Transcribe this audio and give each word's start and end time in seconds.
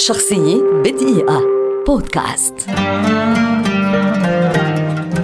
شخصية 0.00 0.62
بدقيقة. 0.84 1.42
بودكاست. 1.86 2.54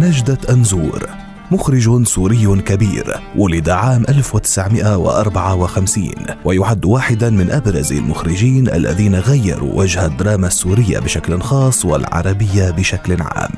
نجدة 0.00 0.38
أنزور 0.50 1.08
مخرج 1.50 2.06
سوري 2.06 2.60
كبير 2.60 3.20
ولد 3.36 3.68
عام 3.68 4.04
1954 4.08 6.10
ويعد 6.44 6.84
واحدا 6.84 7.30
من 7.30 7.50
أبرز 7.50 7.92
المخرجين 7.92 8.68
الذين 8.68 9.14
غيروا 9.14 9.74
وجه 9.74 10.06
الدراما 10.06 10.46
السورية 10.46 10.98
بشكل 10.98 11.40
خاص 11.40 11.84
والعربية 11.84 12.70
بشكل 12.70 13.22
عام. 13.22 13.52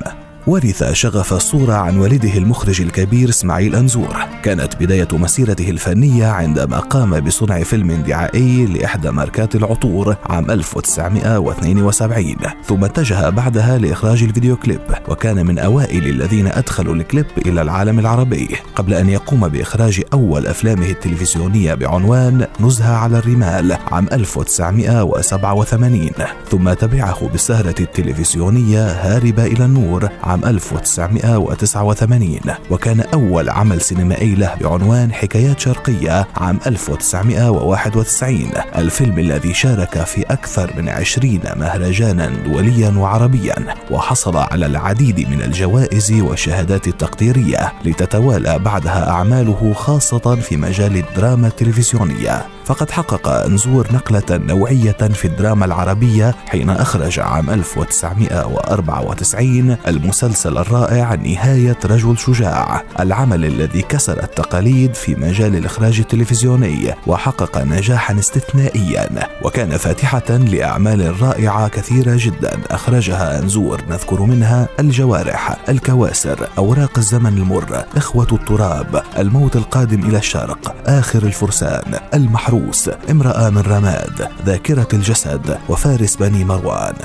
ورث 0.47 0.93
شغف 0.93 1.33
الصورة 1.33 1.73
عن 1.73 1.97
والده 1.97 2.37
المخرج 2.37 2.81
الكبير 2.81 3.29
إسماعيل 3.29 3.75
أنزور. 3.75 4.36
كانت 4.47 4.75
بداية 4.75 5.07
مسيرته 5.13 5.69
الفنية 5.69 6.27
عندما 6.27 6.79
قام 6.79 7.19
بصنع 7.19 7.63
فيلم 7.63 7.91
دعائي 7.91 8.65
لإحدى 8.65 9.11
ماركات 9.11 9.55
العطور 9.55 10.15
عام 10.25 10.51
1972 10.51 12.35
ثم 12.65 12.83
اتجه 12.83 13.29
بعدها 13.29 13.77
لإخراج 13.77 14.23
الفيديو 14.23 14.55
كليب 14.55 14.81
وكان 15.09 15.45
من 15.45 15.59
أوائل 15.59 16.07
الذين 16.07 16.47
أدخلوا 16.47 16.95
الكليب 16.95 17.25
إلى 17.45 17.61
العالم 17.61 17.99
العربي. 17.99 18.55
قبل 18.75 18.93
أن 18.93 19.09
يقوم 19.09 19.47
بإخراج 19.47 20.01
أول 20.13 20.47
أفلامه 20.47 20.89
التلفزيونية 20.89 21.73
بعنوان 21.73 22.47
نزهة 22.59 22.95
على 22.95 23.17
الرمال 23.17 23.77
عام 23.91 24.07
1987 24.11 26.09
ثم 26.49 26.73
تبعه 26.73 27.27
بالسهرة 27.27 27.75
التلفزيونية 27.79 28.87
هاربة 28.87 29.45
إلى 29.45 29.65
النور 29.65 30.09
عام 30.23 30.37
عام 30.37 30.45
1989 30.45 32.39
وكان 32.71 32.99
أول 32.99 33.49
عمل 33.49 33.81
سينمائي 33.81 34.36
له 34.37 34.55
بعنوان 34.61 35.13
حكايات 35.13 35.59
شرقية 35.59 36.27
عام 36.37 36.59
1991 36.67 38.51
الفيلم 38.75 39.19
الذي 39.19 39.53
شارك 39.53 40.03
في 40.03 40.21
أكثر 40.21 40.73
من 40.77 40.89
عشرين 40.89 41.41
مهرجانا 41.55 42.27
دوليا 42.45 42.89
وعربيا 42.89 43.55
وحصل 43.91 44.37
على 44.37 44.65
العديد 44.65 45.29
من 45.29 45.41
الجوائز 45.41 46.11
والشهادات 46.11 46.87
التقديرية 46.87 47.73
لتتوالى 47.85 48.59
بعدها 48.59 49.09
أعماله 49.09 49.73
خاصة 49.73 50.35
في 50.35 50.57
مجال 50.57 50.97
الدراما 50.97 51.47
التلفزيونية. 51.47 52.45
فقد 52.65 52.91
حقق 52.91 53.27
أنزور 53.27 53.87
نقلة 53.93 54.23
نوعية 54.31 54.91
في 54.91 55.25
الدراما 55.25 55.65
العربية 55.65 56.35
حين 56.47 56.69
أخرج 56.69 57.19
عام 57.19 57.49
1994 57.49 59.77
المسلسل 59.87 60.57
الرائع 60.57 61.15
نهاية 61.15 61.77
رجل 61.85 62.17
شجاع. 62.17 62.83
العمل 62.99 63.45
الذي 63.45 63.81
كسر 63.81 64.16
التقاليد 64.23 64.93
في 64.93 65.15
مجال 65.15 65.55
الإخراج 65.55 65.99
التلفزيوني 65.99 66.93
وحقق 67.07 67.57
نجاحا 67.57 68.19
استثنائيا 68.19 69.09
وكان 69.41 69.77
فاتحة 69.77 70.29
لأعمال 70.29 71.21
رائعة 71.21 71.67
كثيرة 71.67 72.15
جدا 72.15 72.59
أخرجها 72.71 73.39
أنزور 73.39 73.81
نذكر 73.89 74.21
منها 74.21 74.67
الجوارح 74.79 75.57
الكواسر 75.69 76.47
أوراق 76.57 76.97
الزمن 76.97 77.37
المر 77.37 77.83
إخوة 77.97 78.27
التراب 78.31 79.03
الموت 79.17 79.55
القادم 79.55 80.03
إلى 80.03 80.17
الشرق 80.17 80.75
آخر 80.85 81.23
الفرسان 81.23 81.99
المحروم 82.13 82.57
العروس 82.57 82.89
امرأة 83.11 83.49
من 83.49 83.61
رماد 83.61 84.27
ذاكرة 84.45 84.87
الجسد 84.93 85.57
وفارس 85.69 86.15
بني 86.15 86.43
مروان. 86.43 86.95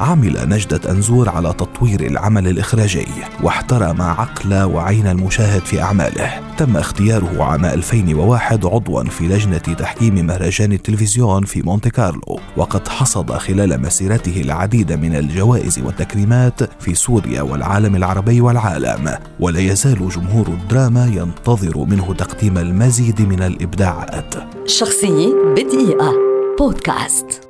عمل 0.00 0.48
نجدة 0.48 0.90
أنزور 0.90 1.28
على 1.28 1.52
تطوير 1.52 2.00
العمل 2.00 2.48
الإخراجي 2.48 3.06
واحترم 3.42 4.02
عقل 4.02 4.62
وعين 4.62 5.06
المشاهد 5.06 5.60
في 5.60 5.82
أعماله. 5.82 6.51
تم 6.62 6.76
اختياره 6.76 7.44
عام 7.44 7.64
2001 7.64 8.66
عضوا 8.66 9.04
في 9.04 9.28
لجنة 9.28 9.58
تحكيم 9.58 10.26
مهرجان 10.26 10.72
التلفزيون 10.72 11.44
في 11.44 11.62
مونte 11.62 11.88
كارلو 11.88 12.40
وقد 12.56 12.88
حصد 12.88 13.32
خلال 13.32 13.80
مسيرته 13.80 14.40
العديد 14.40 14.92
من 14.92 15.16
الجوائز 15.16 15.78
والتكريمات 15.78 16.82
في 16.82 16.94
سوريا 16.94 17.42
والعالم 17.42 17.96
العربي 17.96 18.40
والعالم. 18.40 19.18
ولا 19.40 19.60
يزال 19.60 20.08
جمهور 20.08 20.46
الدراما 20.46 21.06
ينتظر 21.06 21.78
منه 21.78 22.14
تقديم 22.14 22.58
المزيد 22.58 23.22
من 23.22 23.42
الإبداعات. 23.42 24.34
شخصية 24.66 25.34
بدقيقة. 25.56 26.12
بودكاست. 26.58 27.41